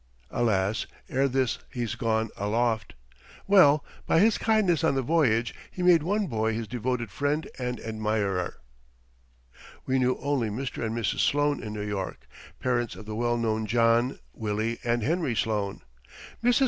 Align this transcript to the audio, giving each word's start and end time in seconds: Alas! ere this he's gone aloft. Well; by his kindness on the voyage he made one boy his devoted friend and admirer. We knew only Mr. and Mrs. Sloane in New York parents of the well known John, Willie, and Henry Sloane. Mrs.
Alas! 0.31 0.87
ere 1.09 1.27
this 1.27 1.59
he's 1.71 1.93
gone 1.93 2.31
aloft. 2.35 2.95
Well; 3.45 3.85
by 4.07 4.19
his 4.19 4.39
kindness 4.39 4.83
on 4.83 4.95
the 4.95 5.03
voyage 5.03 5.53
he 5.69 5.83
made 5.83 6.01
one 6.01 6.25
boy 6.25 6.53
his 6.55 6.67
devoted 6.67 7.11
friend 7.11 7.47
and 7.59 7.79
admirer. 7.79 8.57
We 9.85 9.99
knew 9.99 10.17
only 10.19 10.49
Mr. 10.49 10.83
and 10.83 10.97
Mrs. 10.97 11.19
Sloane 11.19 11.61
in 11.61 11.73
New 11.73 11.85
York 11.87 12.25
parents 12.59 12.95
of 12.95 13.05
the 13.05 13.15
well 13.15 13.37
known 13.37 13.67
John, 13.67 14.17
Willie, 14.33 14.79
and 14.83 15.03
Henry 15.03 15.35
Sloane. 15.35 15.81
Mrs. 16.43 16.59